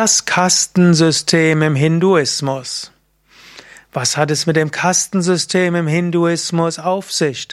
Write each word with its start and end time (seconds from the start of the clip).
Das 0.00 0.26
Kastensystem 0.26 1.60
im 1.60 1.74
Hinduismus. 1.74 2.92
Was 3.92 4.16
hat 4.16 4.30
es 4.30 4.46
mit 4.46 4.54
dem 4.54 4.70
Kastensystem 4.70 5.74
im 5.74 5.88
Hinduismus 5.88 6.78
auf 6.78 7.10
sich? 7.10 7.48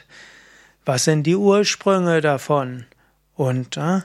Was 0.86 1.06
sind 1.06 1.24
die 1.24 1.38
Ursprünge 1.38 2.22
davon? 2.22 2.86
Und 3.34 3.78
äh, 3.78 4.02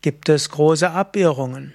gibt 0.00 0.30
es 0.30 0.48
große 0.48 0.90
Abirrungen? 0.90 1.74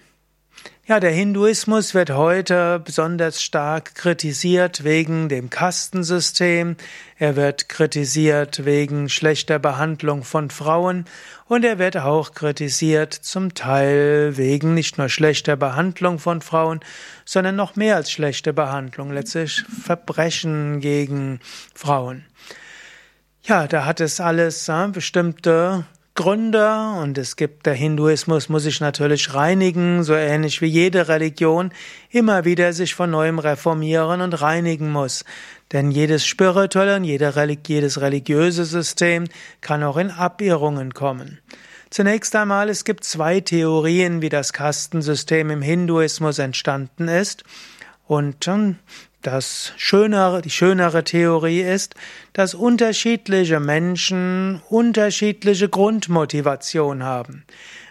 Ja, 0.90 1.02
der 1.02 1.12
Hinduismus 1.12 1.94
wird 1.94 2.12
heute 2.12 2.80
besonders 2.80 3.44
stark 3.44 3.94
kritisiert 3.94 4.86
wegen 4.86 5.28
dem 5.28 5.50
Kastensystem. 5.50 6.78
Er 7.18 7.36
wird 7.36 7.68
kritisiert 7.68 8.64
wegen 8.64 9.10
schlechter 9.10 9.60
Behandlung 9.60 10.24
von 10.24 10.50
Frauen 10.50 11.04
und 11.50 11.66
er 11.66 11.78
wird 11.78 11.98
auch 11.98 12.32
kritisiert 12.32 13.14
zum 13.14 13.54
Teil 13.54 14.38
wegen 14.38 14.76
nicht 14.76 14.98
nur 14.98 15.10
schlechter 15.10 15.58
Behandlung 15.58 16.20
von 16.20 16.40
Frauen, 16.40 16.80
sondern 17.26 17.58
noch 17.58 17.76
mehr 17.76 17.98
als 17.98 18.10
schlechte 18.10 18.54
Behandlung, 18.54 19.12
letztlich 19.12 19.66
Verbrechen 19.84 20.80
gegen 20.80 21.42
Frauen. 21.76 22.24
Ja, 23.44 23.68
da 23.68 23.84
hat 23.84 24.00
es 24.00 24.22
alles 24.22 24.70
äh, 24.70 24.88
bestimmte 24.88 25.84
Gründe 26.18 26.96
und 27.00 27.18
es 27.20 27.36
gibt 27.36 27.68
der 27.68 27.76
Hinduismus 27.76 28.50
muss 28.50 28.64
sich 28.64 28.82
natürlich 28.82 29.36
reinigen, 29.36 30.04
so 30.04 30.16
ähnlich 30.16 30.64
wie 30.64 30.66
jede 30.66 31.08
Religion 31.08 31.72
immer 32.10 32.44
wieder 32.44 32.74
sich 32.74 32.96
von 32.96 33.12
neuem 33.12 33.38
reformieren 33.38 34.22
und 34.22 34.42
reinigen 34.42 34.92
muss. 34.92 35.24
Denn 35.72 35.92
jedes 35.92 36.26
spirituelle 36.26 36.96
und 36.96 37.04
jedes 37.04 38.02
religiöse 38.02 38.66
System 38.66 39.26
kann 39.62 39.84
auch 39.84 39.98
in 39.98 40.10
Abirrungen 40.10 40.96
kommen. 40.96 41.40
Zunächst 41.92 42.36
einmal, 42.36 42.70
es 42.70 42.84
gibt 42.84 43.04
zwei 43.04 43.40
Theorien, 43.40 44.24
wie 44.24 44.30
das 44.30 44.54
Kastensystem 44.54 45.52
im 45.52 45.62
Hinduismus 45.62 46.40
entstanden 46.40 47.10
ist. 47.10 47.44
Und 48.08 48.50
das 49.22 49.74
schönere, 49.78 50.42
die 50.42 50.50
schönere 50.50 51.04
Theorie 51.04 51.62
ist, 51.62 51.96
dass 52.34 52.54
unterschiedliche 52.54 53.60
Menschen 53.60 54.62
unterschiedliche 54.70 55.70
Grundmotivation 55.70 57.04
haben. 57.04 57.46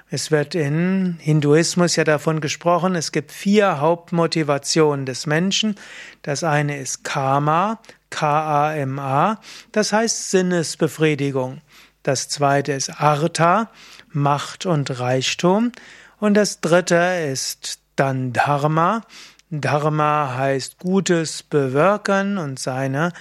Es 0.09 0.31
wird 0.31 0.55
in 0.55 1.19
Hinduismus 1.21 1.97
ja 1.97 2.05
davon 2.05 2.41
gesprochen, 2.41 2.95
es 2.95 3.11
gibt 3.11 3.33
vier 3.33 3.81
Hauptmotivationen 3.81 5.05
des 5.05 5.27
Menschen. 5.27 5.75
Das 6.23 6.45
eine 6.45 6.79
ist 6.79 7.03
Karma, 7.03 7.81
K-A-M-A, 8.11 9.41
das 9.73 9.93
heißt 9.93 10.31
Sinnesbefriedigung. 10.31 11.61
Das 12.05 12.29
zweite 12.29 12.73
ist 12.73 13.01
Artha, 13.01 13.69
Macht 14.13 14.65
und 14.65 15.01
Reichtum. 15.01 15.73
Und 16.21 16.35
das 16.35 16.61
dritte 16.61 17.29
ist 17.29 17.81
dann 17.97 18.33
Dharma, 18.33 19.03
Dharma 19.51 20.35
heißt 20.37 20.79
Gutes 20.79 21.43
bewirken 21.43 22.37
und 22.39 22.59
seine, 22.59 23.13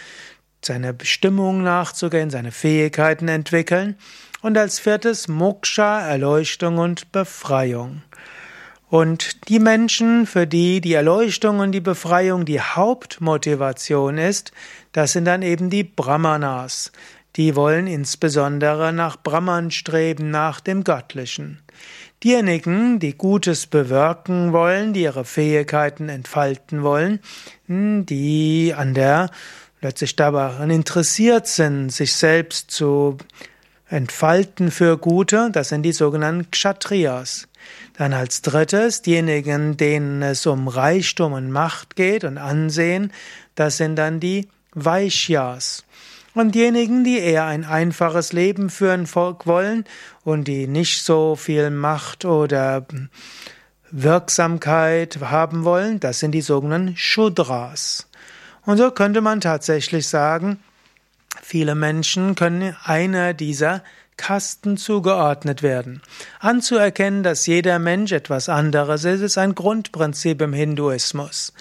seiner 0.63 0.91
Bestimmung 0.91 1.61
nachzugehen, 1.61 2.29
seine 2.29 2.51
Fähigkeiten 2.51 3.27
entwickeln. 3.27 3.95
Und 4.41 4.57
als 4.57 4.79
viertes 4.79 5.27
Moksha, 5.27 6.01
Erleuchtung 6.01 6.77
und 6.77 7.11
Befreiung. 7.11 8.01
Und 8.89 9.49
die 9.49 9.59
Menschen, 9.59 10.25
für 10.25 10.47
die 10.47 10.81
die 10.81 10.93
Erleuchtung 10.93 11.59
und 11.59 11.71
die 11.71 11.81
Befreiung 11.81 12.45
die 12.45 12.61
Hauptmotivation 12.61 14.17
ist, 14.17 14.51
das 14.91 15.13
sind 15.13 15.25
dann 15.25 15.41
eben 15.41 15.69
die 15.69 15.83
Brahmanas. 15.83 16.91
Die 17.35 17.55
wollen 17.55 17.87
insbesondere 17.87 18.93
nach 18.93 19.17
Brahman 19.17 19.71
streben, 19.71 20.31
nach 20.31 20.59
dem 20.59 20.83
Göttlichen. 20.83 21.59
Diejenigen, 22.23 22.99
die 22.99 23.13
Gutes 23.13 23.67
bewirken 23.67 24.53
wollen, 24.53 24.93
die 24.93 25.01
ihre 25.01 25.25
Fähigkeiten 25.25 26.09
entfalten 26.09 26.81
wollen, 26.81 27.19
hm, 27.67 28.05
die 28.05 28.73
an 28.75 28.93
der 28.93 29.29
letztlich 29.81 30.15
daran 30.15 30.69
interessiert 30.69 31.47
sind, 31.47 31.91
sich 31.91 32.13
selbst 32.13 32.71
zu 32.71 33.17
entfalten 33.87 34.71
für 34.71 34.97
Gute, 34.97 35.49
das 35.51 35.69
sind 35.69 35.83
die 35.83 35.91
sogenannten 35.91 36.49
Kshatriyas. 36.49 37.47
Dann 37.97 38.13
als 38.13 38.41
drittes 38.41 39.01
diejenigen, 39.01 39.77
denen 39.77 40.21
es 40.21 40.45
um 40.45 40.67
Reichtum 40.67 41.33
und 41.33 41.51
Macht 41.51 41.95
geht 41.95 42.23
und 42.23 42.37
Ansehen, 42.37 43.11
das 43.55 43.77
sind 43.77 43.95
dann 43.97 44.19
die 44.19 44.47
Vaishyas. 44.73 45.85
Und 46.35 46.53
diejenigen, 46.53 47.05
die 47.05 47.17
eher 47.17 47.45
ein 47.45 47.63
einfaches 47.63 48.33
Leben 48.33 48.69
führen 48.69 49.07
wollen 49.15 49.85
und 50.25 50.47
die 50.49 50.67
nicht 50.67 51.01
so 51.01 51.37
viel 51.37 51.69
Macht 51.69 52.25
oder 52.25 52.85
Wirksamkeit 53.89 55.17
haben 55.21 55.63
wollen, 55.63 56.01
das 56.01 56.19
sind 56.19 56.33
die 56.33 56.41
sogenannten 56.41 56.97
Shudras. 56.97 58.09
Und 58.65 58.77
so 58.77 58.91
könnte 58.91 59.21
man 59.21 59.39
tatsächlich 59.39 60.07
sagen, 60.07 60.59
viele 61.41 61.73
Menschen 61.73 62.35
können 62.35 62.75
einer 62.83 63.33
dieser 63.33 63.81
Kasten 64.17 64.77
zugeordnet 64.77 65.61
werden. 65.61 66.01
Anzuerkennen, 66.39 67.23
dass 67.23 67.45
jeder 67.45 67.79
Mensch 67.79 68.11
etwas 68.11 68.49
anderes 68.49 69.03
ist, 69.03 69.21
ist 69.21 69.37
ein 69.37 69.55
Grundprinzip 69.55 70.41
im 70.41 70.53
Hinduismus. 70.53 71.53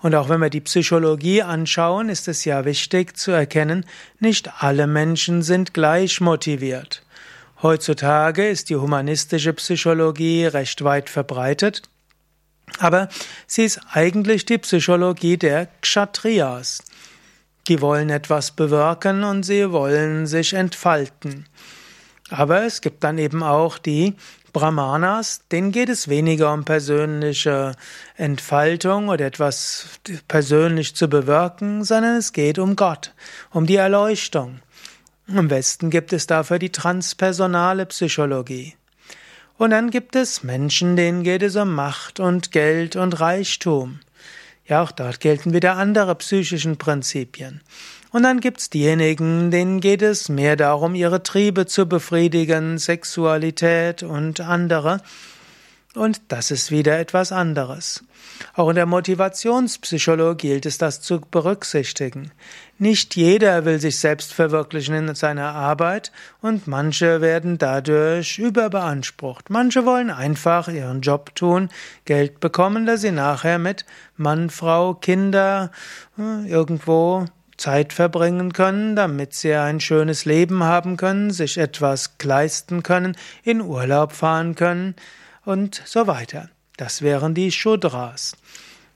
Und 0.00 0.14
auch 0.14 0.28
wenn 0.28 0.40
wir 0.40 0.50
die 0.50 0.60
Psychologie 0.60 1.42
anschauen, 1.42 2.08
ist 2.08 2.26
es 2.28 2.44
ja 2.44 2.64
wichtig 2.64 3.16
zu 3.16 3.30
erkennen, 3.30 3.84
nicht 4.18 4.62
alle 4.62 4.86
Menschen 4.86 5.42
sind 5.42 5.74
gleich 5.74 6.20
motiviert. 6.20 7.02
Heutzutage 7.62 8.48
ist 8.48 8.70
die 8.70 8.76
humanistische 8.76 9.52
Psychologie 9.52 10.46
recht 10.46 10.82
weit 10.82 11.10
verbreitet, 11.10 11.82
aber 12.78 13.08
sie 13.46 13.64
ist 13.64 13.80
eigentlich 13.92 14.46
die 14.46 14.58
Psychologie 14.58 15.36
der 15.36 15.68
Kshatriyas. 15.82 16.82
Die 17.68 17.80
wollen 17.80 18.08
etwas 18.08 18.52
bewirken 18.52 19.24
und 19.24 19.42
sie 19.42 19.70
wollen 19.70 20.26
sich 20.26 20.54
entfalten. 20.54 21.46
Aber 22.30 22.62
es 22.62 22.80
gibt 22.80 23.04
dann 23.04 23.18
eben 23.18 23.42
auch 23.42 23.78
die 23.78 24.14
Brahmanas, 24.52 25.42
denen 25.50 25.72
geht 25.72 25.88
es 25.88 26.08
weniger 26.08 26.52
um 26.52 26.64
persönliche 26.64 27.74
Entfaltung 28.16 29.08
oder 29.08 29.26
etwas 29.26 29.86
persönlich 30.26 30.96
zu 30.96 31.08
bewirken, 31.08 31.84
sondern 31.84 32.16
es 32.16 32.32
geht 32.32 32.58
um 32.58 32.76
Gott, 32.76 33.14
um 33.50 33.66
die 33.66 33.76
Erleuchtung. 33.76 34.60
Im 35.28 35.50
Westen 35.50 35.90
gibt 35.90 36.12
es 36.12 36.26
dafür 36.26 36.58
die 36.58 36.72
transpersonale 36.72 37.86
Psychologie. 37.86 38.74
Und 39.58 39.70
dann 39.70 39.90
gibt 39.90 40.16
es 40.16 40.42
Menschen, 40.42 40.96
denen 40.96 41.22
geht 41.22 41.42
es 41.42 41.54
um 41.54 41.74
Macht 41.74 42.18
und 42.18 42.50
Geld 42.50 42.96
und 42.96 43.20
Reichtum. 43.20 44.00
Ja, 44.70 44.84
auch 44.84 44.92
dort 44.92 45.18
gelten 45.18 45.52
wieder 45.52 45.76
andere 45.76 46.14
psychischen 46.14 46.76
Prinzipien. 46.76 47.60
Und 48.12 48.22
dann 48.22 48.38
gibt's 48.38 48.70
diejenigen, 48.70 49.50
denen 49.50 49.80
geht 49.80 50.00
es 50.00 50.28
mehr 50.28 50.54
darum, 50.54 50.94
ihre 50.94 51.24
Triebe 51.24 51.66
zu 51.66 51.86
befriedigen, 51.86 52.78
Sexualität 52.78 54.04
und 54.04 54.40
andere. 54.40 55.00
Und 55.96 56.22
das 56.28 56.52
ist 56.52 56.70
wieder 56.70 57.00
etwas 57.00 57.32
anderes. 57.32 58.04
Auch 58.54 58.68
in 58.68 58.76
der 58.76 58.86
Motivationspsychologie 58.86 60.48
gilt 60.48 60.66
es, 60.66 60.78
das 60.78 61.00
zu 61.00 61.20
berücksichtigen. 61.20 62.30
Nicht 62.78 63.16
jeder 63.16 63.64
will 63.64 63.80
sich 63.80 63.98
selbst 63.98 64.32
verwirklichen 64.32 64.94
in 64.94 65.14
seiner 65.16 65.52
Arbeit 65.52 66.12
und 66.40 66.68
manche 66.68 67.20
werden 67.20 67.58
dadurch 67.58 68.38
überbeansprucht. 68.38 69.50
Manche 69.50 69.84
wollen 69.84 70.10
einfach 70.10 70.68
ihren 70.68 71.00
Job 71.00 71.34
tun, 71.34 71.70
Geld 72.04 72.38
bekommen, 72.38 72.86
dass 72.86 73.00
sie 73.00 73.10
nachher 73.10 73.58
mit 73.58 73.84
Mann, 74.16 74.48
Frau, 74.48 74.94
Kinder 74.94 75.72
äh, 76.16 76.48
irgendwo 76.48 77.24
Zeit 77.56 77.92
verbringen 77.92 78.52
können, 78.52 78.94
damit 78.94 79.34
sie 79.34 79.54
ein 79.54 79.80
schönes 79.80 80.24
Leben 80.24 80.62
haben 80.62 80.96
können, 80.96 81.32
sich 81.32 81.58
etwas 81.58 82.14
leisten 82.22 82.84
können, 82.84 83.16
in 83.42 83.60
Urlaub 83.60 84.12
fahren 84.12 84.54
können 84.54 84.94
und 85.44 85.82
so 85.84 86.06
weiter. 86.06 86.50
Das 86.76 87.02
wären 87.02 87.34
die 87.34 87.52
Shudras. 87.52 88.36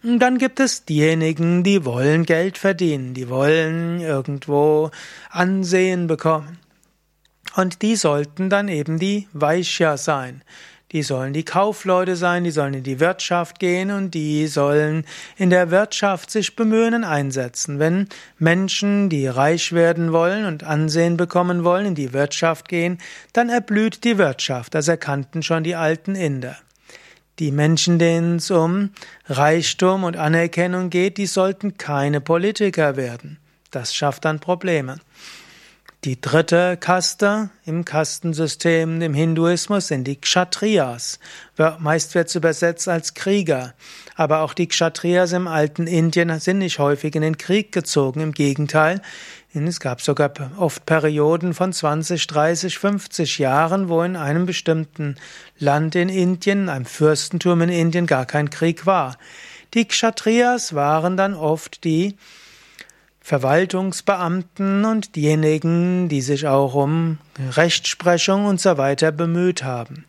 Dann 0.02 0.38
gibt 0.38 0.60
es 0.60 0.84
diejenigen, 0.84 1.62
die 1.62 1.84
wollen 1.84 2.24
Geld 2.24 2.58
verdienen, 2.58 3.14
die 3.14 3.28
wollen 3.28 4.00
irgendwo 4.00 4.90
Ansehen 5.30 6.06
bekommen. 6.06 6.58
Und 7.56 7.82
die 7.82 7.96
sollten 7.96 8.50
dann 8.50 8.68
eben 8.68 8.98
die 8.98 9.28
Vaishya 9.32 9.96
sein. 9.96 10.42
Die 10.94 11.02
sollen 11.02 11.32
die 11.32 11.44
Kaufleute 11.44 12.14
sein, 12.14 12.44
die 12.44 12.52
sollen 12.52 12.74
in 12.74 12.84
die 12.84 13.00
Wirtschaft 13.00 13.58
gehen 13.58 13.90
und 13.90 14.14
die 14.14 14.46
sollen 14.46 15.04
in 15.36 15.50
der 15.50 15.72
Wirtschaft 15.72 16.30
sich 16.30 16.54
bemühen 16.54 16.94
und 16.94 17.02
einsetzen. 17.02 17.80
Wenn 17.80 18.08
Menschen, 18.38 19.08
die 19.08 19.26
reich 19.26 19.72
werden 19.72 20.12
wollen 20.12 20.46
und 20.46 20.62
Ansehen 20.62 21.16
bekommen 21.16 21.64
wollen, 21.64 21.86
in 21.86 21.94
die 21.96 22.12
Wirtschaft 22.12 22.68
gehen, 22.68 22.98
dann 23.32 23.48
erblüht 23.48 24.04
die 24.04 24.18
Wirtschaft. 24.18 24.72
Das 24.72 24.86
erkannten 24.86 25.42
schon 25.42 25.64
die 25.64 25.74
alten 25.74 26.14
Inder. 26.14 26.56
Die 27.40 27.50
Menschen, 27.50 27.98
denen 27.98 28.36
es 28.36 28.52
um 28.52 28.90
Reichtum 29.26 30.04
und 30.04 30.16
Anerkennung 30.16 30.90
geht, 30.90 31.18
die 31.18 31.26
sollten 31.26 31.76
keine 31.76 32.20
Politiker 32.20 32.94
werden. 32.94 33.38
Das 33.72 33.96
schafft 33.96 34.24
dann 34.24 34.38
Probleme. 34.38 35.00
Die 36.04 36.20
dritte 36.20 36.76
Kaste 36.76 37.48
im 37.64 37.86
Kastensystem 37.86 39.00
im 39.00 39.14
Hinduismus 39.14 39.86
sind 39.86 40.04
die 40.04 40.20
Kshatriyas. 40.20 41.18
Meist 41.78 42.14
wird 42.14 42.28
es 42.28 42.34
übersetzt 42.34 42.88
als 42.88 43.14
Krieger. 43.14 43.72
Aber 44.14 44.40
auch 44.40 44.52
die 44.52 44.66
Kshatriyas 44.66 45.32
im 45.32 45.48
alten 45.48 45.86
Indien 45.86 46.38
sind 46.40 46.58
nicht 46.58 46.78
häufig 46.78 47.14
in 47.14 47.22
den 47.22 47.38
Krieg 47.38 47.72
gezogen. 47.72 48.20
Im 48.20 48.32
Gegenteil, 48.32 49.00
es 49.54 49.80
gab 49.80 50.02
sogar 50.02 50.30
oft 50.58 50.84
Perioden 50.84 51.54
von 51.54 51.72
20, 51.72 52.26
30, 52.26 52.76
50 52.78 53.38
Jahren, 53.38 53.88
wo 53.88 54.02
in 54.02 54.16
einem 54.16 54.44
bestimmten 54.44 55.16
Land 55.58 55.94
in 55.94 56.10
Indien, 56.10 56.68
einem 56.68 56.84
Fürstentum 56.84 57.62
in 57.62 57.70
Indien, 57.70 58.06
gar 58.06 58.26
kein 58.26 58.50
Krieg 58.50 58.84
war. 58.84 59.16
Die 59.72 59.88
Kshatriyas 59.88 60.74
waren 60.74 61.16
dann 61.16 61.32
oft 61.32 61.82
die 61.82 62.18
Verwaltungsbeamten 63.24 64.84
und 64.84 65.16
diejenigen, 65.16 66.10
die 66.10 66.20
sich 66.20 66.46
auch 66.46 66.74
um 66.74 67.16
Rechtsprechung 67.52 68.44
und 68.44 68.60
so 68.60 68.76
weiter 68.76 69.12
bemüht 69.12 69.64
haben. 69.64 70.04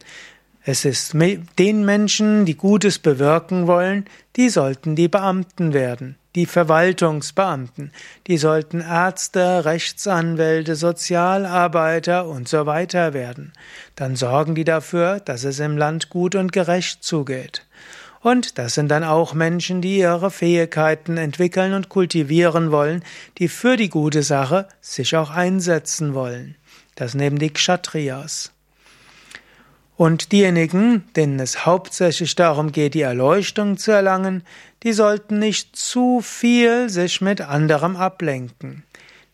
Es 0.65 0.83
ist 0.83 1.13
den 1.13 1.85
Menschen, 1.85 2.43
die 2.43 2.57
Gutes 2.57 2.99
bewirken 2.99 3.67
wollen, 3.67 4.03
die 4.35 4.49
sollten 4.49 4.97
die 4.97 5.07
Beamten 5.07 5.73
werden, 5.73 6.17
die 6.35 6.45
Verwaltungsbeamten, 6.45 7.93
die 8.27 8.37
sollten 8.37 8.81
Ärzte, 8.81 9.63
Rechtsanwälte, 9.63 10.75
Sozialarbeiter 10.75 12.27
und 12.27 12.49
so 12.49 12.65
weiter 12.65 13.13
werden. 13.13 13.53
Dann 13.95 14.17
sorgen 14.17 14.55
die 14.55 14.65
dafür, 14.65 15.21
dass 15.21 15.45
es 15.45 15.59
im 15.59 15.77
Land 15.77 16.09
gut 16.09 16.35
und 16.35 16.51
gerecht 16.51 17.01
zugeht. 17.01 17.65
Und 18.25 18.57
das 18.57 18.73
sind 18.73 18.89
dann 18.89 19.03
auch 19.03 19.35
Menschen, 19.35 19.81
die 19.81 19.99
ihre 19.99 20.31
Fähigkeiten 20.31 21.15
entwickeln 21.17 21.73
und 21.73 21.89
kultivieren 21.89 22.71
wollen, 22.71 23.03
die 23.37 23.47
für 23.47 23.77
die 23.77 23.89
gute 23.89 24.23
Sache 24.23 24.67
sich 24.81 25.15
auch 25.15 25.29
einsetzen 25.29 26.15
wollen. 26.15 26.55
Das 26.95 27.13
nehmen 27.13 27.37
die 27.37 27.51
Kshatriyas. 27.51 28.51
Und 29.95 30.31
diejenigen, 30.31 31.03
denen 31.15 31.39
es 31.39 31.67
hauptsächlich 31.67 32.33
darum 32.33 32.71
geht, 32.71 32.95
die 32.95 33.01
Erleuchtung 33.01 33.77
zu 33.77 33.91
erlangen, 33.91 34.41
die 34.81 34.93
sollten 34.93 35.37
nicht 35.37 35.75
zu 35.75 36.19
viel 36.19 36.89
sich 36.89 37.21
mit 37.21 37.41
anderem 37.41 37.95
ablenken. 37.95 38.85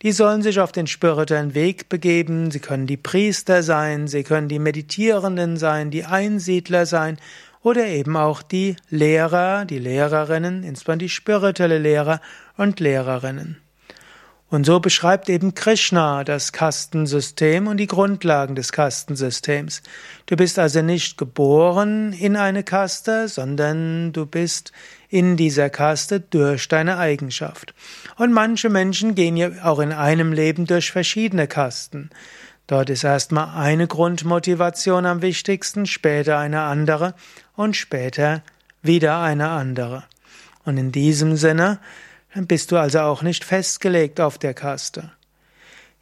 Die 0.02 0.12
sollen 0.12 0.42
sich 0.42 0.60
auf 0.60 0.72
den 0.72 0.86
spirituellen 0.86 1.54
Weg 1.54 1.88
begeben, 1.88 2.50
sie 2.50 2.60
können 2.60 2.86
die 2.86 2.98
Priester 2.98 3.62
sein, 3.62 4.06
sie 4.06 4.22
können 4.22 4.48
die 4.48 4.58
Meditierenden 4.58 5.56
sein, 5.56 5.90
die 5.90 6.04
Einsiedler 6.04 6.84
sein 6.84 7.16
oder 7.62 7.86
eben 7.86 8.16
auch 8.16 8.42
die 8.42 8.76
Lehrer, 8.90 9.64
die 9.64 9.78
Lehrerinnen, 9.78 10.64
insbesondere 10.64 11.06
die 11.06 11.08
spirituelle 11.08 11.78
Lehrer 11.78 12.20
und 12.56 12.80
Lehrerinnen. 12.80 13.62
Und 14.52 14.66
so 14.66 14.80
beschreibt 14.80 15.30
eben 15.30 15.54
Krishna 15.54 16.24
das 16.24 16.52
Kastensystem 16.52 17.66
und 17.68 17.78
die 17.78 17.86
Grundlagen 17.86 18.54
des 18.54 18.70
Kastensystems. 18.70 19.80
Du 20.26 20.36
bist 20.36 20.58
also 20.58 20.82
nicht 20.82 21.16
geboren 21.16 22.12
in 22.12 22.36
eine 22.36 22.62
Kaste, 22.62 23.28
sondern 23.28 24.12
du 24.12 24.26
bist 24.26 24.72
in 25.08 25.38
dieser 25.38 25.70
Kaste 25.70 26.20
durch 26.20 26.68
deine 26.68 26.98
Eigenschaft. 26.98 27.72
Und 28.18 28.34
manche 28.34 28.68
Menschen 28.68 29.14
gehen 29.14 29.38
ja 29.38 29.48
auch 29.62 29.78
in 29.78 29.90
einem 29.90 30.34
Leben 30.34 30.66
durch 30.66 30.92
verschiedene 30.92 31.46
Kasten. 31.46 32.10
Dort 32.66 32.90
ist 32.90 33.04
erstmal 33.04 33.58
eine 33.58 33.86
Grundmotivation 33.86 35.06
am 35.06 35.22
wichtigsten, 35.22 35.86
später 35.86 36.38
eine 36.38 36.60
andere 36.60 37.14
und 37.56 37.76
später 37.76 38.42
wieder 38.82 39.20
eine 39.20 39.50
andere. 39.50 40.04
Und 40.64 40.76
in 40.76 40.92
diesem 40.92 41.36
Sinne 41.36 41.78
bist 42.34 42.72
du 42.72 42.76
also 42.76 43.00
auch 43.00 43.22
nicht 43.22 43.44
festgelegt 43.44 44.20
auf 44.20 44.38
der 44.38 44.54
Kaste. 44.54 45.12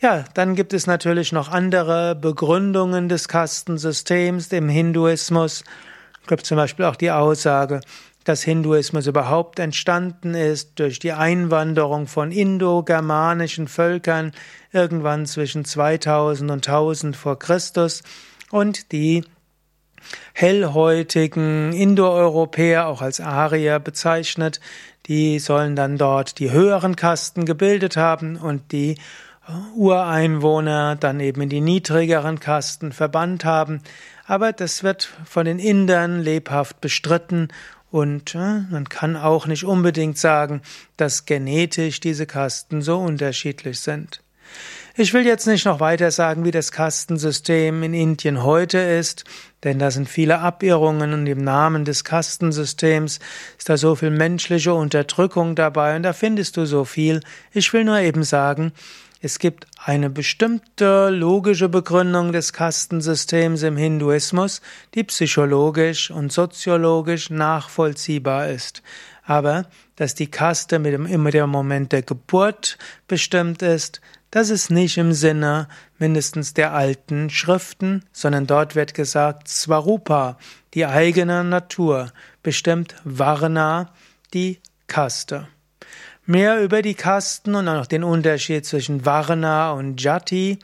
Ja, 0.01 0.25
dann 0.35 0.55
gibt 0.55 0.73
es 0.73 0.87
natürlich 0.87 1.33
noch 1.33 1.49
andere 1.51 2.15
Begründungen 2.15 3.09
des 3.09 3.29
Kastensystems 3.29 4.49
im 4.53 4.69
Hinduismus. 4.69 5.63
Es 6.23 6.27
gibt 6.27 6.47
zum 6.47 6.57
Beispiel 6.57 6.87
auch 6.87 6.97
die 6.97 7.11
Aussage, 7.11 7.81
dass 8.25 8.43
Hinduismus 8.43 9.07
überhaupt 9.07 9.59
entstanden 9.59 10.35
ist 10.35 10.79
durch 10.79 10.99
die 10.99 11.13
Einwanderung 11.13 12.07
von 12.07 12.33
indogermanischen 12.33 13.69
Völkern 13.69 14.33
irgendwann 14.73 15.27
zwischen 15.27 15.65
2000 15.65 16.51
und 16.51 16.67
1000 16.67 17.17
vor 17.17 17.39
Christus 17.39 18.03
und 18.51 18.93
die 18.93 19.25
hellhäutigen 20.33 21.73
Indoeuropäer, 21.73 22.87
auch 22.87 23.03
als 23.03 23.21
Arier 23.21 23.79
bezeichnet, 23.79 24.61
die 25.07 25.39
sollen 25.39 25.77
dann 25.77 25.99
dort 25.99 26.39
die 26.39 26.51
höheren 26.51 26.97
Kasten 26.97 27.45
gebildet 27.45 27.97
haben 27.97 28.37
und 28.37 28.73
die 28.73 28.97
Ureinwohner 29.75 30.97
dann 30.97 31.21
eben 31.21 31.43
in 31.43 31.49
die 31.49 31.61
niedrigeren 31.61 32.41
Kasten 32.41 32.93
verbannt 32.93 33.45
haben. 33.45 33.83
Aber 34.27 34.53
das 34.53 34.83
wird 34.85 35.11
von 35.25 35.45
den 35.45 35.59
Indern 35.59 36.21
lebhaft 36.21 36.81
bestritten 36.81 37.49
und 37.91 38.35
äh, 38.37 38.61
man 38.71 38.89
kann 38.89 39.17
auch 39.17 39.47
nicht 39.47 39.65
unbedingt 39.65 40.17
sagen, 40.17 40.63
dass 40.97 41.27
genetisch 41.27 41.99
diese 41.99 42.27
Kasten 42.27 42.83
so 42.83 42.99
unterschiedlich 42.99 43.81
sind. 43.81 44.23
Ich 44.97 45.15
will 45.15 45.25
jetzt 45.25 45.47
nicht 45.47 45.65
noch 45.65 45.81
weiter 45.81 46.11
sagen, 46.11 46.45
wie 46.45 46.51
das 46.51 46.73
Kastensystem 46.73 47.83
in 47.83 47.95
Indien 47.95 48.43
heute 48.43 48.79
ist, 48.79 49.25
denn 49.63 49.79
da 49.79 49.91
sind 49.91 50.09
viele 50.09 50.41
Abirrungen 50.41 51.13
und 51.13 51.27
im 51.27 51.43
Namen 51.43 51.85
des 51.85 52.05
Kastensystems 52.05 53.21
ist 53.57 53.69
da 53.69 53.77
so 53.77 53.95
viel 53.95 54.11
menschliche 54.11 54.75
Unterdrückung 54.75 55.55
dabei 55.55 55.97
und 55.97 56.03
da 56.03 56.13
findest 56.13 56.57
du 56.57 56.67
so 56.67 56.85
viel. 56.85 57.21
Ich 57.53 57.73
will 57.73 57.85
nur 57.85 57.99
eben 57.99 58.25
sagen, 58.25 58.73
es 59.23 59.39
gibt 59.39 59.67
eine 59.85 60.09
bestimmte 60.09 61.11
logische 61.11 61.69
Begründung 61.69 62.33
des 62.33 62.55
Kastensystems 62.55 63.63
im 63.63 63.77
Hinduismus, 63.77 64.63
die 64.95 65.05
psychologisch 65.05 66.11
und 66.11 66.33
soziologisch 66.33 67.29
nachvollziehbar 67.29 68.49
ist. 68.49 68.83
Aber 69.23 69.67
dass 69.97 70.15
die 70.15 70.31
Kaste 70.31 70.79
mit 70.79 70.95
dem, 70.95 71.05
immer 71.05 71.31
der 71.31 71.47
Moment 71.47 71.93
der 71.93 72.01
Geburt 72.01 72.79
bestimmt 73.09 73.61
ist, 73.61 74.01
das 74.31 74.51
ist 74.51 74.71
nicht 74.71 74.97
im 74.97 75.13
Sinne 75.13 75.69
mindestens 75.99 76.55
der 76.55 76.73
alten 76.73 77.31
Schriften, 77.31 78.05
sondern 78.13 78.47
dort 78.47 78.77
wird 78.77 78.95
gesagt, 78.95 79.49
Swarupa, 79.49 80.39
die 80.75 80.87
eigene 80.87 81.43
Natur, 81.43 82.13
bestimmt 82.43 82.95
Varna, 83.05 83.93
die 84.33 84.61
Kaste. 84.87 85.49
Mehr 86.27 86.63
über 86.63 86.81
die 86.83 86.95
Kasten 86.95 87.57
und 87.57 87.67
auch 87.67 87.87
den 87.87 88.05
Unterschied 88.05 88.65
zwischen 88.65 89.05
Varna 89.05 89.73
und 89.73 90.01
Jati. 90.01 90.61